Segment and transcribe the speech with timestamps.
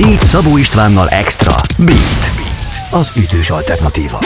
[0.00, 1.54] Beat Szabó Istvánnal Extra.
[1.78, 2.30] Beat.
[2.36, 2.92] Beat.
[2.92, 4.18] Az ütős alternatíva.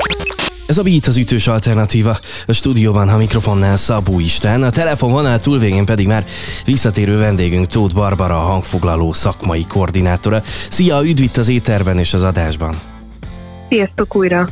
[0.67, 2.19] Ez a Beat az ütős alternatíva.
[2.47, 6.25] A stúdióban a mikrofonnál Szabó István, a telefonvonal túlvégén pedig már
[6.65, 10.43] visszatérő vendégünk Tóth Barbara, a hangfoglaló szakmai koordinátora.
[10.71, 12.75] Szia, üdv itt az éterben és az adásban.
[13.69, 14.49] Sziasztok újra!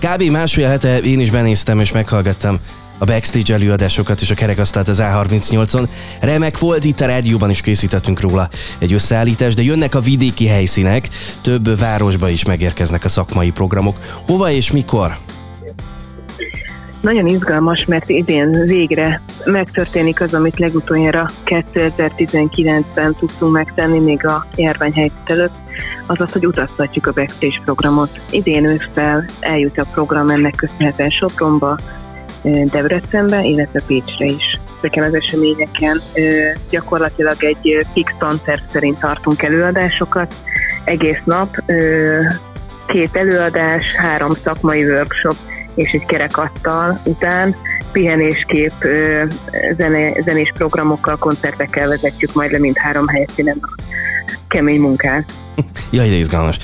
[0.00, 0.22] Kb.
[0.22, 2.58] másfél hete én is benéztem és meghallgattam
[2.98, 5.88] a backstage előadásokat és a kerekasztalt az A38-on.
[6.20, 11.08] Remek volt, itt a rádióban is készítettünk róla egy összeállítást, de jönnek a vidéki helyszínek,
[11.40, 13.96] több városba is megérkeznek a szakmai programok.
[14.26, 15.16] Hova és mikor?
[17.00, 25.30] Nagyon izgalmas, mert idén végre megtörténik az, amit legutoljára 2019-ben tudtunk megtenni, még a járványhelyzet
[25.30, 25.54] előtt,
[26.06, 28.20] azaz, hogy utaztatjuk a backstage programot.
[28.30, 31.78] Idén ősszel eljut a program ennek köszönhetően Sopronba,
[32.42, 34.60] Debrecenbe, illetve Pécsre is.
[34.78, 36.02] Ezeken az eseményeken
[36.70, 40.34] gyakorlatilag egy fix tanterv szerint tartunk előadásokat.
[40.84, 41.56] Egész nap
[42.86, 45.36] két előadás, három szakmai workshop
[45.74, 47.56] és egy kerekattal után
[47.92, 48.72] pihenéskép
[49.76, 53.74] zene, zenés programokkal, koncertekkel vezetjük majd le mind három helyszínen a
[54.48, 55.24] kemény munkát.
[55.90, 56.58] Jaj, de izgalmas.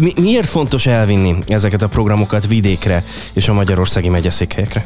[0.00, 3.02] Mi, miért fontos elvinni ezeket a programokat vidékre
[3.32, 4.84] és a magyarországi megyeszékhelyekre?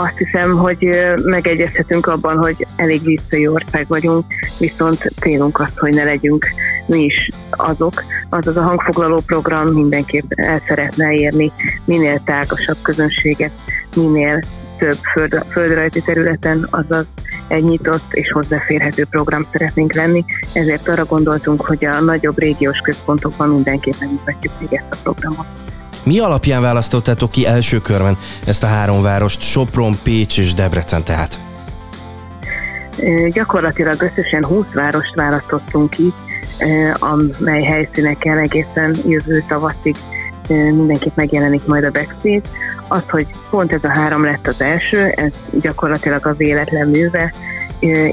[0.00, 0.88] Azt hiszem, hogy
[1.24, 4.24] megegyezhetünk abban, hogy elég visszai ország vagyunk,
[4.58, 6.46] viszont célunk az, hogy ne legyünk
[6.86, 8.04] mi is azok.
[8.28, 11.52] Azaz a hangfoglaló program mindenképp el szeretne érni
[11.84, 13.52] minél tágasabb közönséget,
[13.96, 14.40] minél
[14.78, 17.06] több föld, földrajzi területen, azaz
[17.48, 23.48] egy nyitott és hozzáférhető program szeretnénk lenni, ezért arra gondoltunk, hogy a nagyobb régiós központokban
[23.48, 25.69] mindenképpen mutatjuk még ezt a programot.
[26.02, 31.38] Mi alapján választottátok ki első körben ezt a három várost, Sopron, Pécs és Debrecen tehát?
[33.32, 36.12] Gyakorlatilag összesen 20 várost választottunk ki,
[36.98, 39.96] amely helyszíneken egészen jövő tavaszig
[40.48, 42.48] mindenképp megjelenik majd a backstage.
[42.88, 47.32] Az, hogy pont ez a három lett az első, ez gyakorlatilag a véletlen műve,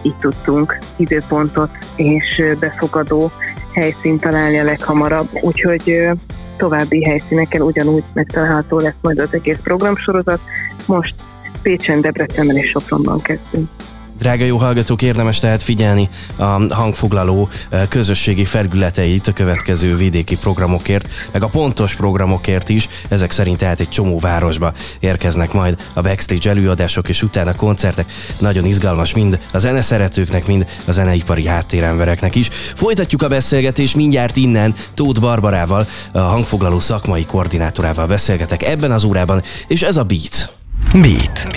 [0.02, 3.31] itt tudtunk időpontot és befogadó
[3.74, 6.09] helyszínt találni a leghamarabb, úgyhogy
[6.57, 10.40] további helyszíneken ugyanúgy megtalálható lesz majd az egész programsorozat.
[10.85, 11.16] Most
[11.62, 13.69] Pécsen, Debrecenben és Sopronban kezdünk.
[14.18, 21.08] Drága jó hallgatók, érdemes tehát figyelni a hangfoglaló eh, közösségi felületeit a következő vidéki programokért,
[21.32, 22.90] meg a pontos programokért is.
[23.08, 28.12] Ezek szerint tehát egy csomó városba érkeznek majd a backstage előadások és utána koncertek.
[28.40, 32.50] Nagyon izgalmas mind a zeneszeretőknek, mind a zeneipari háttérembereknek is.
[32.76, 39.44] Folytatjuk a beszélgetést mindjárt innen Tóth Barbarával, a hangfoglaló szakmai koordinátorával beszélgetek ebben az órában,
[39.68, 40.54] és ez a Beat.
[40.94, 41.56] Beat.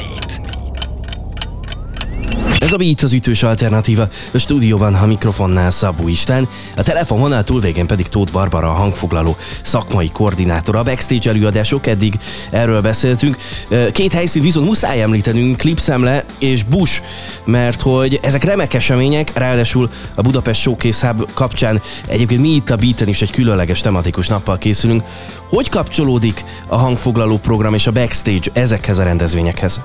[2.70, 4.08] Ez a Beat az ütős alternatíva.
[4.32, 10.10] A stúdióban a mikrofonnál Szabó Isten, a telefononál túlvégén pedig Tóth Barbara, a hangfoglaló szakmai
[10.10, 10.78] koordinátora.
[10.78, 12.14] A backstage előadások eddig
[12.50, 13.36] erről beszéltünk.
[13.92, 17.03] Két helyszín viszont muszáj említenünk, Klipszemle és Bush,
[17.44, 22.76] mert hogy ezek remek események, ráadásul a Budapest Showcase Hub kapcsán egyébként mi itt a
[22.76, 25.03] Beaten is egy különleges tematikus nappal készülünk.
[25.48, 29.80] Hogy kapcsolódik a hangfoglaló program és a backstage ezekhez a rendezvényekhez?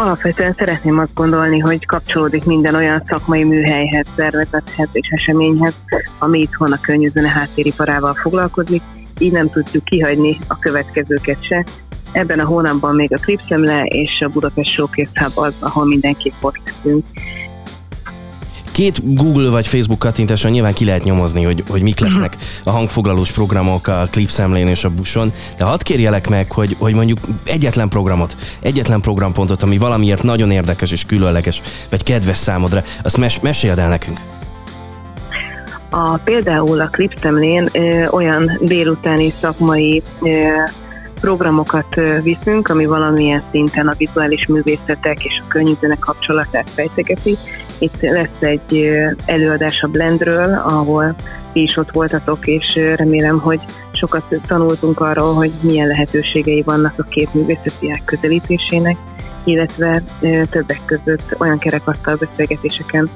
[0.00, 5.74] Alapvetően szeretném azt gondolni, hogy kapcsolódik minden olyan szakmai műhelyhez, szervezethez és eseményhez,
[6.18, 8.82] ami itthon a könnyűzene háttériparával foglalkozik,
[9.18, 11.64] így nem tudjuk kihagyni a következőket se.
[12.12, 16.72] Ebben a hónapban még a Klipszemle és a Budapest Showcase Hub az, ahol mindenképp ott
[18.80, 23.30] két Google vagy Facebook kattintáson nyilván ki lehet nyomozni, hogy, hogy mik lesznek a hangfoglalós
[23.30, 28.36] programok a Clipsemlén és a buson, de hadd kérjelek meg, hogy, hogy mondjuk egyetlen programot,
[28.60, 33.88] egyetlen programpontot, ami valamiért nagyon érdekes és különleges, vagy kedves számodra, azt mes- meséld el
[33.88, 34.18] nekünk.
[35.90, 40.28] A, például a Clipsemlén ö, olyan délutáni szakmai ö,
[41.20, 47.36] programokat viszünk, ami valamilyen szinten a vizuális művészetek és a könnyűzenek kapcsolatát fejtegeti.
[47.80, 48.90] Itt lesz egy
[49.24, 51.14] előadás a Blendről, ahol
[51.52, 53.60] ti is ott voltatok, és remélem, hogy
[53.92, 58.96] sokat tanultunk arról, hogy milyen lehetőségei vannak a képművészeti közelítésének,
[59.44, 60.02] illetve
[60.50, 63.08] többek között olyan kerekasztal beszélgetéseken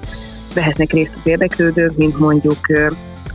[0.54, 2.66] vehetnek részt az érdeklődők, mint mondjuk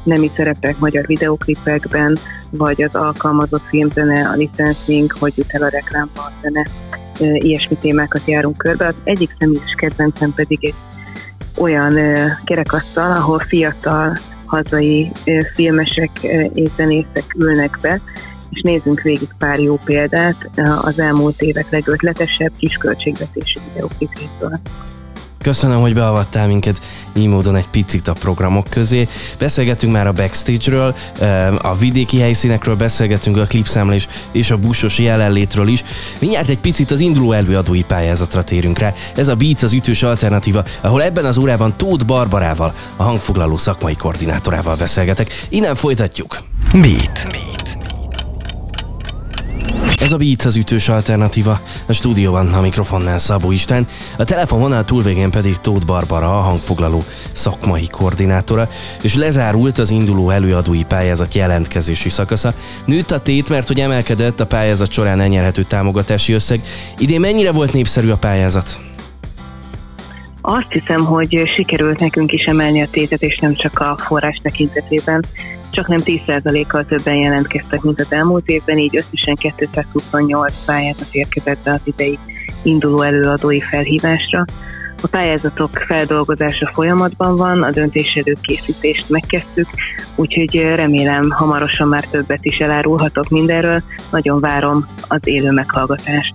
[0.04, 2.18] nemi szerepek magyar videoklipekben,
[2.52, 6.66] vagy az alkalmazott filmzene, a licensing, hogy jut el a reklámba a zene,
[7.38, 8.86] ilyesmi témákat járunk körbe.
[8.86, 10.76] Az egyik személyes kedvencem pedig egy
[11.60, 11.96] olyan
[12.44, 15.12] kerekasztal, ahol fiatal hazai
[15.54, 16.10] filmesek
[16.54, 18.02] és zenészek ülnek be,
[18.50, 20.50] és nézzünk végig pár jó példát
[20.82, 24.60] az elmúlt évek legötletesebb kisköltségvetési videóklipjéből.
[25.42, 26.82] Köszönöm, hogy beavattál minket
[27.14, 29.08] így módon egy picit a programok közé.
[29.38, 30.96] Beszélgetünk már a backstage-ről,
[31.62, 35.84] a vidéki helyszínekről, beszélgetünk a klipszámlés és a busos jelenlétről is.
[36.20, 38.94] Mindjárt egy picit az induló előadói pályázatra térünk rá.
[39.16, 43.96] Ez a Beat az ütős alternatíva, ahol ebben az órában Tóth Barbarával, a hangfoglaló szakmai
[43.96, 45.46] koordinátorával beszélgetek.
[45.50, 46.44] Innen folytatjuk.
[46.72, 47.28] Beat.
[47.32, 47.89] Beat.
[50.02, 51.62] Ez a Beat az ütős alternatíva.
[51.86, 53.88] A stúdióban a mikrofonnál Szabó István,
[54.18, 58.70] a telefonvonal túlvégén pedig Tóth Barbara, a hangfoglaló szakmai koordinátora,
[59.02, 62.54] és lezárult az induló előadói pályázat jelentkezési szakasza.
[62.86, 66.62] Nőtt a tét, mert hogy emelkedett a pályázat során elnyerhető támogatási összeg.
[66.98, 68.89] Idén mennyire volt népszerű a pályázat?
[70.52, 75.24] Azt hiszem, hogy sikerült nekünk is emelni a tétet, és nem csak a forrás tekintetében
[75.70, 81.72] csak nem 10%-kal többen jelentkeztek, mint az elmúlt évben, így összesen 228 pályázat érkezett be
[81.72, 82.20] az idei
[82.64, 84.46] induló előadói felhívásra.
[85.02, 89.68] A pályázatok feldolgozása folyamatban van, a döntés készítést megkezdtük,
[90.16, 93.82] úgyhogy remélem hamarosan már többet is elárulhatok mindenről.
[94.12, 96.34] Nagyon várom az élő meghallgatást.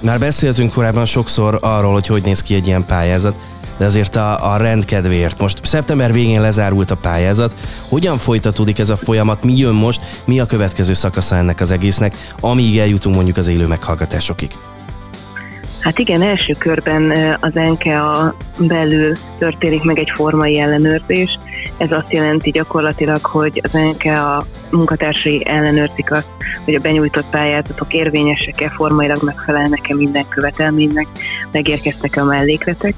[0.00, 4.52] Már beszéltünk korábban sokszor arról, hogy hogy néz ki egy ilyen pályázat de azért a,
[4.52, 5.40] a rendkedvéért.
[5.40, 7.54] Most szeptember végén lezárult a pályázat.
[7.88, 9.44] Hogyan folytatódik ez a folyamat?
[9.44, 10.00] Mi jön most?
[10.24, 14.50] Mi a következő szakasza ennek az egésznek, amíg eljutunk mondjuk az élő meghallgatásokig?
[15.80, 21.38] Hát igen, első körben az NKA belül történik meg egy formai ellenőrzés.
[21.78, 26.28] Ez azt jelenti gyakorlatilag, hogy az NKA munkatársai ellenőrzik azt,
[26.64, 31.06] hogy a benyújtott pályázatok érvényesek-e, formailag megfelelnek-e minden követelménynek,
[31.52, 32.94] megérkeztek a mellékletek.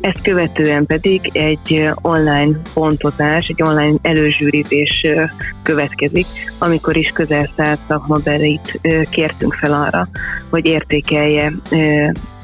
[0.00, 5.06] Ezt követően pedig egy online pontozás, egy online előzsűrizés
[5.62, 6.26] következik,
[6.58, 8.80] amikor is közel száz szakmabelit
[9.10, 10.08] kértünk fel arra,
[10.50, 11.52] hogy értékelje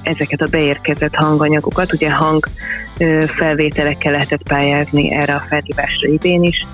[0.03, 1.93] ezeket a beérkezett hanganyagokat.
[1.93, 2.49] Ugye hang
[3.27, 6.67] felvételekkel lehetett pályázni erre a felhívásra idén is,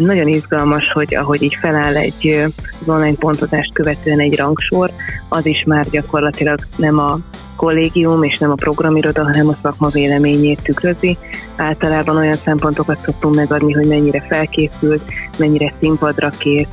[0.00, 2.44] nagyon izgalmas, hogy ahogy így feláll egy
[2.80, 4.90] az online pontozást követően egy rangsor,
[5.28, 7.18] az is már gyakorlatilag nem a
[7.56, 11.18] kollégium és nem a programiroda, hanem a szakma véleményét tükrözi.
[11.56, 15.02] Általában olyan szempontokat szoktunk megadni, hogy mennyire felkészült,
[15.38, 16.68] mennyire színpadra kész,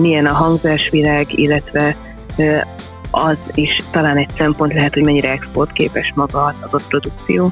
[0.00, 1.96] milyen a hangzásvilág, illetve
[3.10, 7.50] az is talán egy szempont lehet, hogy mennyire exportképes maga az adott produkció.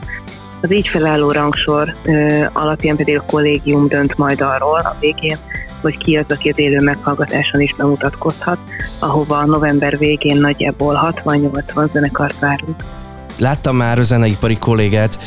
[0.61, 5.37] Az így felálló rangsor ö, alapján pedig a kollégium dönt majd arról a végén,
[5.83, 8.59] hogy ki az, aki az élő meghallgatáson is bemutatkozhat,
[8.99, 12.83] ahova november végén nagyjából 60-80 zenekart várunk
[13.39, 15.19] láttam már zeneipari kollégát,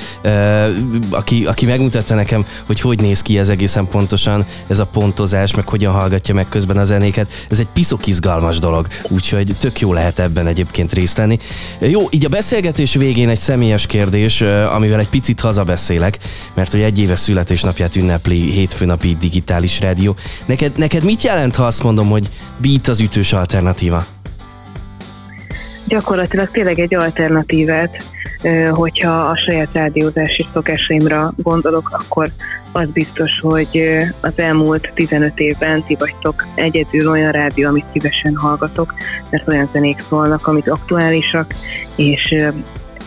[1.10, 5.68] aki, aki megmutatta nekem, hogy hogy néz ki ez egészen pontosan, ez a pontozás, meg
[5.68, 7.32] hogyan hallgatja meg közben a zenéket.
[7.50, 11.38] Ez egy piszok izgalmas dolog, úgyhogy tök jó lehet ebben egyébként részt venni.
[11.80, 14.42] Jó, így a beszélgetés végén egy személyes kérdés,
[14.74, 16.18] amivel egy picit hazabeszélek,
[16.54, 20.16] mert hogy egy éves születésnapját ünnepli hétfőnapi digitális rádió.
[20.46, 24.06] Neked, neked mit jelent, ha azt mondom, hogy beat az ütős alternatíva?
[25.92, 28.04] Gyakorlatilag tényleg egy alternatívát,
[28.70, 32.30] hogyha a saját rádiózási szokásaimra gondolok, akkor
[32.72, 38.94] az biztos, hogy az elmúlt 15 évben ti vagytok egyedül olyan rádió, amit szívesen hallgatok,
[39.30, 41.54] mert olyan zenék szólnak, amik aktuálisak,
[41.96, 42.36] és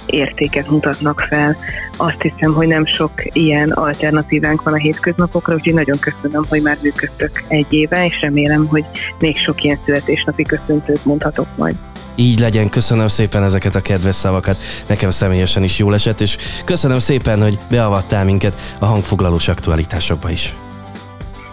[0.06, 1.56] értéket mutatnak fel.
[1.96, 6.76] Azt hiszem, hogy nem sok ilyen alternatívánk van a hétköznapokra, úgyhogy nagyon köszönöm, hogy már
[6.82, 8.84] működtök egy éve, és remélem, hogy
[9.18, 11.74] még sok ilyen születésnapi köszöntőt mondhatok majd.
[12.14, 14.56] Így legyen, köszönöm szépen ezeket a kedves szavakat,
[14.86, 20.54] nekem személyesen is jól esett, és köszönöm szépen, hogy beavattál minket a hangfoglalós aktualitásokba is.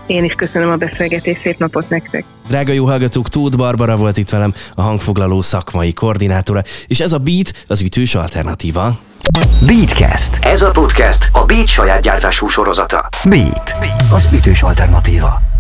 [0.06, 2.24] Én is köszönöm a beszélgetést, szép napot nektek!
[2.48, 7.18] Drága jó hallgatók, Tóth Barbara volt itt velem, a hangfoglaló szakmai koordinátora, és ez a
[7.18, 9.00] Beat az ütős alternatíva.
[9.66, 10.46] Beatcast.
[10.46, 13.10] Ez a podcast a Beat saját gyártású sorozata.
[13.24, 13.76] Beat,
[14.12, 15.51] az ütős alternatíva.